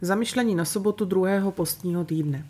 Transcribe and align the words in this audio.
Zamyšlení 0.00 0.54
na 0.54 0.64
sobotu 0.64 1.04
druhého 1.04 1.52
postního 1.52 2.04
týdne. 2.04 2.46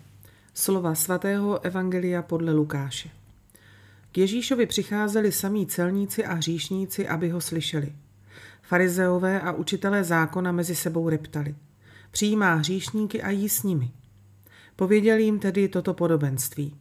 Slova 0.53 0.95
svatého 0.95 1.65
Evangelia 1.65 2.21
podle 2.21 2.53
Lukáše. 2.53 3.09
K 4.11 4.17
Ježíšovi 4.17 4.65
přicházeli 4.65 5.31
samí 5.31 5.67
celníci 5.67 6.25
a 6.25 6.33
hříšníci, 6.33 7.07
aby 7.07 7.29
ho 7.29 7.41
slyšeli. 7.41 7.93
Farizeové 8.61 9.41
a 9.41 9.51
učitelé 9.51 10.03
zákona 10.03 10.51
mezi 10.51 10.75
sebou 10.75 11.09
reptali. 11.09 11.55
Přijímá 12.11 12.53
hříšníky 12.53 13.21
a 13.21 13.29
jí 13.29 13.49
s 13.49 13.63
nimi. 13.63 13.91
Pověděl 14.75 15.17
jim 15.17 15.39
tedy 15.39 15.67
toto 15.67 15.93
podobenství. 15.93 16.75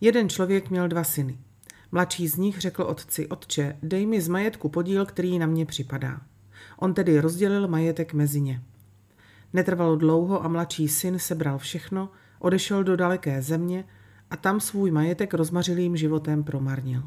Jeden 0.00 0.28
člověk 0.28 0.70
měl 0.70 0.88
dva 0.88 1.04
syny. 1.04 1.38
Mladší 1.92 2.28
z 2.28 2.36
nich 2.36 2.58
řekl 2.58 2.82
otci, 2.82 3.26
otče, 3.26 3.76
dej 3.82 4.06
mi 4.06 4.20
z 4.20 4.28
majetku 4.28 4.68
podíl, 4.68 5.06
který 5.06 5.38
na 5.38 5.46
mě 5.46 5.66
připadá. 5.66 6.20
On 6.78 6.94
tedy 6.94 7.20
rozdělil 7.20 7.68
majetek 7.68 8.12
mezi 8.14 8.40
ně. 8.40 8.62
Netrvalo 9.52 9.96
dlouho 9.96 10.44
a 10.44 10.48
mladší 10.48 10.88
syn 10.88 11.18
sebral 11.18 11.58
všechno, 11.58 12.10
odešel 12.38 12.84
do 12.84 12.96
daleké 12.96 13.42
země 13.42 13.84
a 14.30 14.36
tam 14.36 14.60
svůj 14.60 14.90
majetek 14.90 15.34
rozmařilým 15.34 15.96
životem 15.96 16.44
promarnil. 16.44 17.02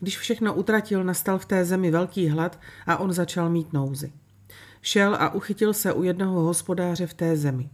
Když 0.00 0.18
všechno 0.18 0.54
utratil, 0.54 1.04
nastal 1.04 1.38
v 1.38 1.44
té 1.44 1.64
zemi 1.64 1.90
velký 1.90 2.28
hlad 2.28 2.60
a 2.86 2.96
on 2.96 3.12
začal 3.12 3.50
mít 3.50 3.72
nouzy. 3.72 4.12
Šel 4.82 5.14
a 5.14 5.34
uchytil 5.34 5.74
se 5.74 5.92
u 5.92 6.02
jednoho 6.02 6.40
hospodáře 6.40 7.06
v 7.06 7.14
té 7.14 7.36
zemi. 7.36 7.70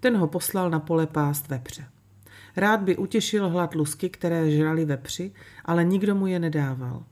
Ten 0.00 0.16
ho 0.16 0.28
poslal 0.28 0.70
na 0.70 0.80
pole 0.80 1.06
pást 1.06 1.48
vepře. 1.48 1.84
Rád 2.56 2.80
by 2.80 2.96
utěšil 2.96 3.48
hlad 3.48 3.74
lusky, 3.74 4.10
které 4.10 4.50
žrali 4.50 4.84
vepři, 4.84 5.32
ale 5.64 5.84
nikdo 5.84 6.14
mu 6.14 6.26
je 6.26 6.38
nedával. 6.38 7.04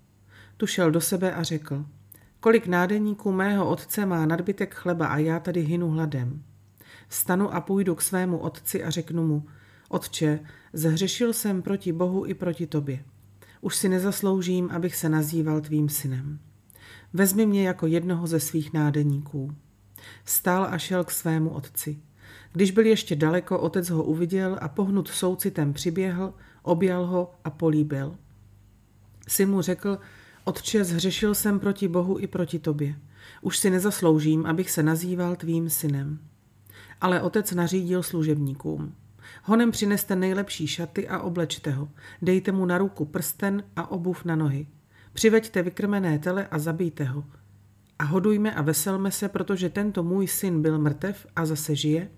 Tu 0.56 0.66
šel 0.66 0.90
do 0.90 1.00
sebe 1.00 1.34
a 1.34 1.42
řekl– 1.42 1.84
Kolik 2.40 2.66
nádeníků 2.66 3.32
mého 3.32 3.68
otce 3.68 4.06
má 4.06 4.26
nadbytek 4.26 4.74
chleba 4.74 5.06
a 5.06 5.16
já 5.16 5.40
tady 5.40 5.60
hynu 5.60 5.90
hladem. 5.90 6.42
Stanu 7.08 7.54
a 7.54 7.60
půjdu 7.60 7.94
k 7.94 8.02
svému 8.02 8.38
otci 8.38 8.84
a 8.84 8.90
řeknu 8.90 9.26
mu, 9.26 9.46
Otče, 9.88 10.40
zhřešil 10.72 11.32
jsem 11.32 11.62
proti 11.62 11.92
Bohu 11.92 12.26
i 12.26 12.34
proti 12.34 12.66
tobě. 12.66 13.04
Už 13.60 13.76
si 13.76 13.88
nezasloužím, 13.88 14.70
abych 14.70 14.96
se 14.96 15.08
nazýval 15.08 15.60
tvým 15.60 15.88
synem. 15.88 16.38
Vezmi 17.12 17.46
mě 17.46 17.66
jako 17.66 17.86
jednoho 17.86 18.26
ze 18.26 18.40
svých 18.40 18.72
nádeníků. 18.72 19.54
Stál 20.24 20.66
a 20.70 20.78
šel 20.78 21.04
k 21.04 21.10
svému 21.10 21.50
otci. 21.50 21.98
Když 22.52 22.70
byl 22.70 22.86
ještě 22.86 23.16
daleko, 23.16 23.58
otec 23.58 23.90
ho 23.90 24.04
uviděl 24.04 24.58
a 24.60 24.68
pohnut 24.68 25.08
soucitem 25.08 25.72
přiběhl, 25.72 26.34
objal 26.62 27.06
ho 27.06 27.34
a 27.44 27.50
políbil. 27.50 28.16
Syn 29.28 29.50
mu 29.50 29.62
řekl, 29.62 29.98
Otče, 30.50 30.84
zhřešil 30.84 31.34
jsem 31.34 31.60
proti 31.60 31.88
Bohu 31.88 32.18
i 32.18 32.26
proti 32.26 32.58
tobě. 32.58 32.94
Už 33.42 33.58
si 33.58 33.70
nezasloužím, 33.70 34.46
abych 34.46 34.70
se 34.70 34.82
nazýval 34.82 35.36
tvým 35.36 35.70
synem. 35.70 36.18
Ale 37.00 37.22
otec 37.22 37.52
nařídil 37.52 38.02
služebníkům. 38.02 38.94
Honem 39.42 39.70
přineste 39.70 40.16
nejlepší 40.16 40.66
šaty 40.66 41.08
a 41.08 41.18
oblečte 41.18 41.70
ho. 41.70 41.88
Dejte 42.22 42.52
mu 42.52 42.66
na 42.66 42.78
ruku 42.78 43.04
prsten 43.04 43.64
a 43.76 43.90
obuv 43.90 44.24
na 44.24 44.36
nohy. 44.36 44.66
Přiveďte 45.12 45.62
vykrmené 45.62 46.18
tele 46.18 46.48
a 46.50 46.58
zabijte 46.58 47.04
ho. 47.04 47.24
A 47.98 48.04
hodujme 48.04 48.54
a 48.54 48.62
veselme 48.62 49.10
se, 49.10 49.28
protože 49.28 49.68
tento 49.68 50.02
můj 50.02 50.26
syn 50.26 50.62
byl 50.62 50.78
mrtev 50.78 51.26
a 51.36 51.46
zase 51.46 51.76
žije, 51.76 52.10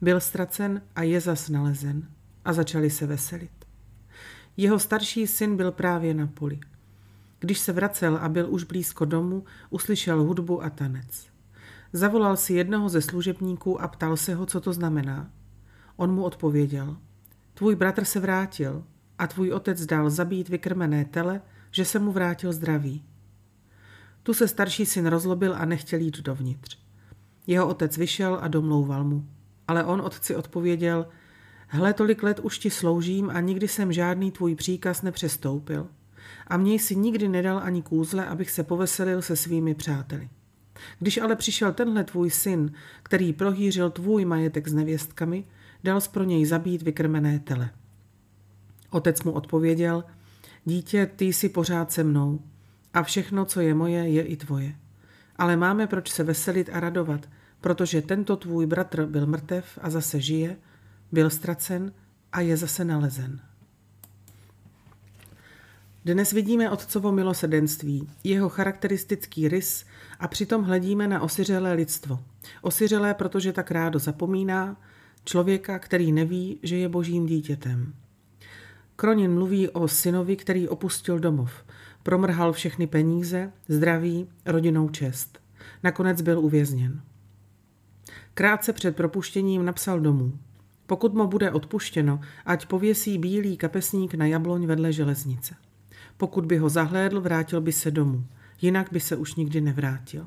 byl 0.00 0.20
ztracen 0.20 0.82
a 0.96 1.02
je 1.02 1.20
zas 1.20 1.48
nalezen. 1.48 2.08
A 2.44 2.52
začali 2.52 2.90
se 2.90 3.06
veselit. 3.06 3.64
Jeho 4.56 4.78
starší 4.78 5.26
syn 5.26 5.56
byl 5.56 5.72
právě 5.72 6.14
na 6.14 6.26
poli. 6.26 6.60
Když 7.42 7.58
se 7.58 7.72
vracel 7.72 8.16
a 8.16 8.28
byl 8.28 8.50
už 8.50 8.64
blízko 8.64 9.04
domu, 9.04 9.44
uslyšel 9.70 10.22
hudbu 10.22 10.62
a 10.62 10.70
tanec. 10.70 11.26
Zavolal 11.92 12.36
si 12.36 12.54
jednoho 12.54 12.88
ze 12.88 13.02
služebníků 13.02 13.82
a 13.82 13.88
ptal 13.88 14.16
se 14.16 14.34
ho, 14.34 14.46
co 14.46 14.60
to 14.60 14.72
znamená. 14.72 15.30
On 15.96 16.14
mu 16.14 16.24
odpověděl. 16.24 16.96
Tvůj 17.54 17.76
bratr 17.76 18.04
se 18.04 18.20
vrátil 18.20 18.84
a 19.18 19.26
tvůj 19.26 19.52
otec 19.52 19.86
dal 19.86 20.10
zabít 20.10 20.48
vykrmené 20.48 21.04
tele, 21.04 21.40
že 21.70 21.84
se 21.84 21.98
mu 21.98 22.12
vrátil 22.12 22.52
zdravý. 22.52 23.04
Tu 24.22 24.34
se 24.34 24.48
starší 24.48 24.86
syn 24.86 25.06
rozlobil 25.06 25.54
a 25.56 25.64
nechtěl 25.64 26.00
jít 26.00 26.20
dovnitř. 26.20 26.78
Jeho 27.46 27.68
otec 27.68 27.96
vyšel 27.96 28.38
a 28.40 28.48
domlouval 28.48 29.04
mu. 29.04 29.28
Ale 29.68 29.84
on 29.84 30.00
otci 30.00 30.36
odpověděl, 30.36 31.06
hle, 31.68 31.92
tolik 31.92 32.22
let 32.22 32.40
už 32.40 32.58
ti 32.58 32.70
sloužím 32.70 33.30
a 33.30 33.40
nikdy 33.40 33.68
jsem 33.68 33.92
žádný 33.92 34.30
tvůj 34.30 34.54
příkaz 34.54 35.02
nepřestoupil 35.02 35.88
a 36.46 36.56
měj 36.56 36.78
si 36.78 36.96
nikdy 36.96 37.28
nedal 37.28 37.60
ani 37.62 37.82
kůzle, 37.82 38.26
abych 38.26 38.50
se 38.50 38.62
poveselil 38.62 39.22
se 39.22 39.36
svými 39.36 39.74
přáteli. 39.74 40.28
Když 40.98 41.18
ale 41.18 41.36
přišel 41.36 41.72
tenhle 41.72 42.04
tvůj 42.04 42.30
syn, 42.30 42.72
který 43.02 43.32
prohýřil 43.32 43.90
tvůj 43.90 44.24
majetek 44.24 44.68
s 44.68 44.72
nevěstkami, 44.72 45.44
dal 45.84 46.00
pro 46.12 46.24
něj 46.24 46.46
zabít 46.46 46.82
vykrmené 46.82 47.38
tele. 47.38 47.70
Otec 48.90 49.22
mu 49.22 49.32
odpověděl, 49.32 50.04
dítě, 50.64 51.10
ty 51.16 51.24
jsi 51.24 51.48
pořád 51.48 51.92
se 51.92 52.04
mnou 52.04 52.40
a 52.94 53.02
všechno, 53.02 53.44
co 53.44 53.60
je 53.60 53.74
moje, 53.74 54.08
je 54.08 54.22
i 54.22 54.36
tvoje. 54.36 54.74
Ale 55.36 55.56
máme 55.56 55.86
proč 55.86 56.10
se 56.10 56.24
veselit 56.24 56.70
a 56.72 56.80
radovat, 56.80 57.28
protože 57.60 58.02
tento 58.02 58.36
tvůj 58.36 58.66
bratr 58.66 59.06
byl 59.06 59.26
mrtev 59.26 59.78
a 59.82 59.90
zase 59.90 60.20
žije, 60.20 60.56
byl 61.12 61.30
ztracen 61.30 61.92
a 62.32 62.40
je 62.40 62.56
zase 62.56 62.84
nalezen. 62.84 63.40
Dnes 66.04 66.32
vidíme 66.32 66.70
Otcovo 66.70 67.12
milosedenství, 67.12 68.08
jeho 68.24 68.48
charakteristický 68.48 69.48
rys 69.48 69.84
a 70.20 70.28
přitom 70.28 70.62
hledíme 70.62 71.08
na 71.08 71.20
osiřelé 71.20 71.72
lidstvo. 71.72 72.20
Osiřelé, 72.62 73.14
protože 73.14 73.52
tak 73.52 73.70
rádo 73.70 73.98
zapomíná, 73.98 74.80
člověka, 75.24 75.78
který 75.78 76.12
neví, 76.12 76.58
že 76.62 76.76
je 76.76 76.88
božím 76.88 77.26
dítětem. 77.26 77.94
Kronin 78.96 79.34
mluví 79.34 79.68
o 79.68 79.88
synovi, 79.88 80.36
který 80.36 80.68
opustil 80.68 81.18
domov, 81.18 81.52
promrhal 82.02 82.52
všechny 82.52 82.86
peníze, 82.86 83.52
zdraví, 83.68 84.28
rodinou 84.46 84.88
čest. 84.88 85.38
Nakonec 85.82 86.22
byl 86.22 86.38
uvězněn. 86.38 87.00
Krátce 88.34 88.72
před 88.72 88.96
propuštěním 88.96 89.64
napsal 89.64 90.00
domů. 90.00 90.38
Pokud 90.86 91.14
mu 91.14 91.26
bude 91.26 91.50
odpuštěno, 91.50 92.20
ať 92.46 92.66
pověsí 92.66 93.18
bílý 93.18 93.56
kapesník 93.56 94.14
na 94.14 94.26
jabloň 94.26 94.66
vedle 94.66 94.92
železnice. 94.92 95.54
Pokud 96.22 96.46
by 96.46 96.58
ho 96.58 96.68
zahlédl, 96.68 97.20
vrátil 97.20 97.60
by 97.60 97.72
se 97.72 97.90
domů, 97.90 98.24
jinak 98.60 98.88
by 98.92 99.00
se 99.00 99.16
už 99.16 99.34
nikdy 99.34 99.60
nevrátil. 99.60 100.26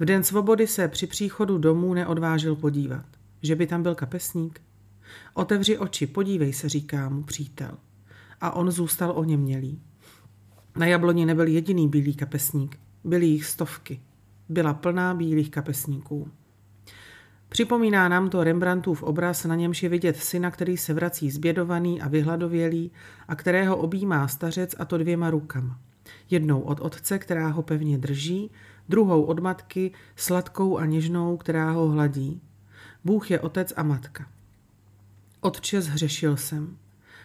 V 0.00 0.04
den 0.04 0.24
svobody 0.24 0.66
se 0.66 0.88
při 0.88 1.06
příchodu 1.06 1.58
domů 1.58 1.94
neodvážil 1.94 2.56
podívat, 2.56 3.06
že 3.42 3.56
by 3.56 3.66
tam 3.66 3.82
byl 3.82 3.94
kapesník. 3.94 4.60
Otevři 5.34 5.78
oči, 5.78 6.06
podívej 6.06 6.52
se, 6.52 6.68
říká 6.68 7.08
mu 7.08 7.22
přítel. 7.22 7.78
A 8.40 8.50
on 8.50 8.70
zůstal 8.70 9.10
o 9.10 9.24
něm 9.24 9.40
mělý. 9.40 9.82
Na 10.76 10.86
jabloni 10.86 11.26
nebyl 11.26 11.46
jediný 11.46 11.88
bílý 11.88 12.14
kapesník, 12.14 12.78
byly 13.04 13.26
jich 13.26 13.44
stovky. 13.44 14.00
Byla 14.48 14.74
plná 14.74 15.14
bílých 15.14 15.50
kapesníků. 15.50 16.30
Připomíná 17.48 18.08
nám 18.08 18.30
to 18.30 18.44
Rembrandtův 18.44 19.02
obraz, 19.02 19.44
na 19.44 19.54
němž 19.54 19.82
je 19.82 19.88
vidět 19.88 20.16
syna, 20.16 20.50
který 20.50 20.76
se 20.76 20.94
vrací 20.94 21.30
zbědovaný 21.30 22.02
a 22.02 22.08
vyhladovělý 22.08 22.90
a 23.28 23.36
kterého 23.36 23.76
objímá 23.76 24.28
stařec 24.28 24.74
a 24.78 24.84
to 24.84 24.98
dvěma 24.98 25.30
rukama. 25.30 25.78
Jednou 26.30 26.60
od 26.60 26.80
otce, 26.80 27.18
která 27.18 27.48
ho 27.48 27.62
pevně 27.62 27.98
drží, 27.98 28.50
druhou 28.88 29.22
od 29.22 29.38
matky, 29.38 29.92
sladkou 30.16 30.78
a 30.78 30.86
něžnou, 30.86 31.36
která 31.36 31.70
ho 31.70 31.88
hladí. 31.88 32.40
Bůh 33.04 33.30
je 33.30 33.40
otec 33.40 33.72
a 33.76 33.82
matka. 33.82 34.26
Otče, 35.40 35.80
zhřešil 35.80 36.36
jsem. 36.36 36.76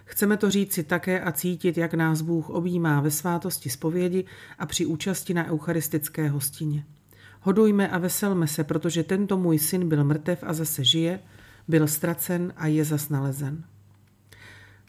Chceme 0.05 0.37
to 0.37 0.49
říct 0.49 0.73
si 0.73 0.83
také 0.83 1.21
a 1.21 1.31
cítit, 1.31 1.77
jak 1.77 1.93
nás 1.93 2.21
Bůh 2.21 2.49
objímá 2.49 3.01
ve 3.01 3.11
svátosti 3.11 3.69
zpovědi 3.69 4.25
a 4.59 4.65
při 4.65 4.85
účasti 4.85 5.33
na 5.33 5.45
eucharistické 5.45 6.29
hostině. 6.29 6.85
Hodujme 7.41 7.89
a 7.89 7.97
veselme 7.97 8.47
se, 8.47 8.63
protože 8.63 9.03
tento 9.03 9.37
můj 9.37 9.59
syn 9.59 9.89
byl 9.89 10.03
mrtev 10.03 10.43
a 10.47 10.53
zase 10.53 10.83
žije, 10.83 11.19
byl 11.67 11.87
ztracen 11.87 12.53
a 12.57 12.67
je 12.67 12.85
zas 12.85 13.09
nalezen. 13.09 13.63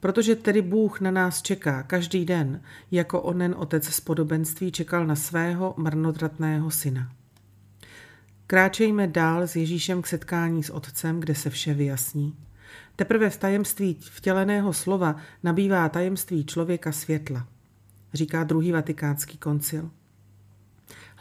Protože 0.01 0.37
tedy 0.37 0.63
Bůh 0.63 1.01
na 1.01 1.11
nás 1.11 1.43
čeká 1.43 1.83
každý 1.83 2.25
den, 2.25 2.63
jako 2.91 3.23
onen 3.23 3.55
otec 3.59 3.85
z 3.85 4.01
podobenství 4.01 4.73
čekal 4.73 5.07
na 5.07 5.17
svého 5.17 5.75
marnotratného 5.77 6.71
syna. 6.71 7.13
Kráčejme 8.47 9.07
dál 9.07 9.43
s 9.43 9.57
Ježíšem 9.57 10.03
k 10.03 10.07
setkání 10.07 10.63
s 10.63 10.71
Otcem, 10.71 11.21
kde 11.21 11.35
se 11.35 11.51
vše 11.51 11.75
vyjasní. 11.75 12.37
Teprve 12.97 13.31
v 13.31 13.37
tajemství 13.37 13.99
vtěleného 14.01 14.73
slova 14.73 15.17
nabývá 15.43 15.89
tajemství 15.89 16.45
člověka 16.45 16.93
světla, 16.93 17.49
říká 18.15 18.45
druhý 18.45 18.73
vatikánský 18.73 19.39
koncil. 19.39 19.91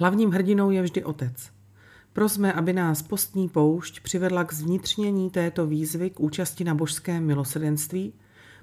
Hlavním 0.01 0.31
hrdinou 0.31 0.71
je 0.71 0.81
vždy 0.81 1.03
otec. 1.03 1.51
Prosme, 2.13 2.53
aby 2.53 2.73
nás 2.73 3.01
postní 3.01 3.49
poušť 3.49 3.99
přivedla 3.99 4.43
k 4.43 4.53
zvnitřnění 4.53 5.29
této 5.29 5.67
výzvy 5.67 6.09
k 6.09 6.19
účasti 6.19 6.63
na 6.63 6.75
božském 6.75 7.25
milosrdenství, 7.25 8.13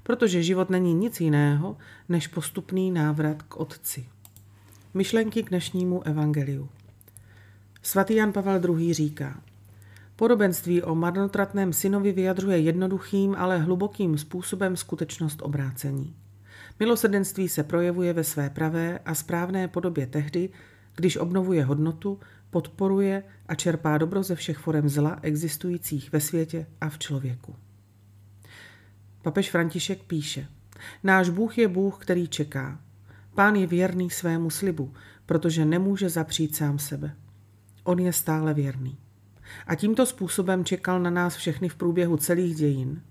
protože 0.03 0.43
život 0.43 0.69
není 0.69 0.93
nic 0.93 1.21
jiného 1.21 1.77
než 2.09 2.27
postupný 2.27 2.91
návrat 2.91 3.41
k 3.41 3.57
Otci. 3.57 4.05
Myšlenky 4.93 5.43
k 5.43 5.49
dnešnímu 5.49 6.07
evangeliu. 6.07 6.69
Svatý 7.81 8.15
Jan 8.15 8.31
Pavel 8.31 8.77
II. 8.77 8.93
říká, 8.93 9.41
Podobenství 10.15 10.83
o 10.83 10.95
marnotratném 10.95 11.73
synovi 11.73 12.11
vyjadřuje 12.11 12.59
jednoduchým, 12.59 13.35
ale 13.37 13.57
hlubokým 13.57 14.17
způsobem 14.17 14.77
skutečnost 14.77 15.41
obrácení. 15.41 16.15
Milosrdenství 16.79 17.49
se 17.49 17.63
projevuje 17.63 18.13
ve 18.13 18.23
své 18.23 18.49
pravé 18.49 18.99
a 19.05 19.15
správné 19.15 19.67
podobě 19.67 20.07
tehdy, 20.07 20.49
když 20.95 21.17
obnovuje 21.17 21.63
hodnotu, 21.63 22.19
podporuje 22.49 23.23
a 23.47 23.55
čerpá 23.55 23.97
dobro 23.97 24.23
ze 24.23 24.35
všech 24.35 24.57
forem 24.57 24.89
zla 24.89 25.19
existujících 25.21 26.11
ve 26.11 26.19
světě 26.19 26.67
a 26.81 26.89
v 26.89 26.99
člověku. 26.99 27.55
Papež 29.21 29.51
František 29.51 30.03
píše, 30.03 30.47
náš 31.03 31.29
Bůh 31.29 31.57
je 31.57 31.67
Bůh, 31.67 31.97
který 31.97 32.27
čeká. 32.27 32.79
Pán 33.35 33.55
je 33.55 33.67
věrný 33.67 34.09
svému 34.09 34.49
slibu, 34.49 34.93
protože 35.25 35.65
nemůže 35.65 36.09
zapřít 36.09 36.55
sám 36.55 36.79
sebe. 36.79 37.15
On 37.83 37.99
je 37.99 38.13
stále 38.13 38.53
věrný. 38.53 38.97
A 39.67 39.75
tímto 39.75 40.05
způsobem 40.05 40.65
čekal 40.65 40.99
na 40.99 41.09
nás 41.09 41.35
všechny 41.35 41.69
v 41.69 41.75
průběhu 41.75 42.17
celých 42.17 42.55
dějin. 42.55 43.01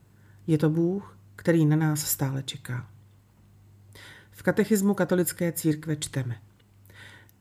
Je 0.46 0.58
to 0.58 0.70
Bůh, 0.70 1.18
který 1.36 1.66
na 1.66 1.76
nás 1.76 2.00
stále 2.00 2.42
čeká. 2.42 2.90
V 4.30 4.42
katechismu 4.42 4.94
katolické 4.94 5.52
církve 5.52 5.96
čteme. 5.96 6.36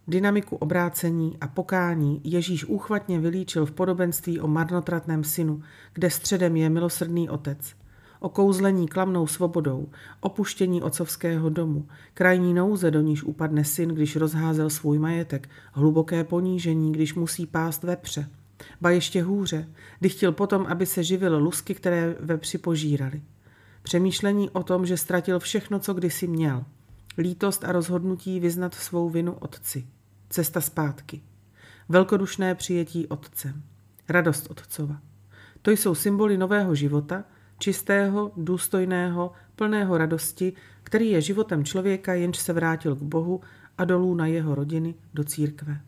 Dynamiku 0.09 0.56
obrácení 0.56 1.38
a 1.42 1.48
pokání 1.48 2.21
Ježíš 2.24 2.65
úchvatně 2.65 3.19
vylíčil 3.19 3.65
v 3.65 3.71
podobenství 3.71 4.39
o 4.39 4.48
marnotratném 4.48 5.24
synu, 5.24 5.62
kde 5.94 6.09
středem 6.09 6.56
je 6.56 6.69
milosrdný 6.69 7.30
otec, 7.30 7.75
o 8.19 8.30
kouzlení 8.30 8.88
klamnou 8.88 9.27
svobodou, 9.27 9.88
opuštění 10.19 10.81
otcovského 10.81 11.50
domu, 11.50 11.88
krajní 12.13 12.54
nouze, 12.54 12.92
do 12.92 13.01
níž 13.01 13.24
upadne 13.24 13.63
syn, 13.63 13.89
když 13.89 14.15
rozházel 14.15 14.69
svůj 14.69 15.00
majetek, 15.00 15.50
hluboké 15.74 16.24
ponížení, 16.24 16.92
když 16.92 17.13
musí 17.13 17.45
pást 17.45 17.83
vepře, 17.83 18.30
ba 18.81 18.89
ještě 18.89 19.24
hůře, 19.24 19.69
kdy 20.00 20.10
chtěl 20.10 20.31
potom, 20.31 20.65
aby 20.69 20.86
se 20.86 21.03
živil 21.03 21.38
lusky, 21.38 21.75
které 21.75 22.15
vepři 22.19 22.57
požírali. 22.57 23.21
Přemýšlení 23.83 24.50
o 24.50 24.63
tom, 24.63 24.86
že 24.86 24.98
ztratil 24.98 25.39
všechno, 25.39 25.80
co 25.80 25.94
kdysi 25.94 26.27
měl. 26.27 26.63
Lítost 27.18 27.63
a 27.63 27.71
rozhodnutí 27.71 28.39
vyznat 28.39 28.74
svou 28.74 29.10
vinu 29.10 29.33
otci. 29.33 29.88
Cesta 30.29 30.62
zpátky. 30.62 31.21
Velkodušné 31.89 32.56
přijetí 32.56 33.07
otcem. 33.07 33.63
Radost 34.09 34.51
otcova. 34.51 35.01
To 35.62 35.71
jsou 35.71 35.95
symboly 35.95 36.38
nového 36.38 36.75
života, 36.75 37.24
čistého, 37.59 38.31
důstojného, 38.38 39.31
plného 39.56 39.97
radosti, 39.97 40.53
který 40.83 41.09
je 41.09 41.21
životem 41.21 41.63
člověka, 41.65 42.13
jenž 42.13 42.38
se 42.38 42.53
vrátil 42.53 42.95
k 42.95 43.01
Bohu 43.01 43.41
a 43.77 43.85
dolů 43.85 44.15
na 44.15 44.27
jeho 44.27 44.56
rodiny 44.56 44.95
do 45.13 45.24
církve. 45.24 45.81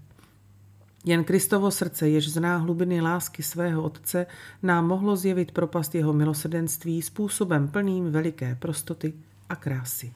Jen 1.06 1.24
Kristovo 1.24 1.72
srdce, 1.72 2.10
jež 2.10 2.32
zná 2.32 2.58
hlubiny 2.58 3.02
lásky 3.02 3.44
svého 3.44 3.84
Otce, 3.84 4.26
nám 4.64 4.88
mohlo 4.88 5.16
zjevit 5.16 5.52
propast 5.52 5.96
jeho 5.96 6.14
milosrdenství 6.14 7.02
způsobem 7.02 7.68
plným 7.68 8.12
veliké 8.12 8.56
prostoty 8.56 9.14
a 9.50 9.56
krásy. 9.56 10.14